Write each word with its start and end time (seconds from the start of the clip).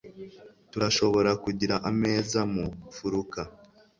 Turashobora 0.71 1.31
kugira 1.43 1.75
ameza 1.89 2.39
mu 2.53 2.65
mfuruka? 2.87 3.39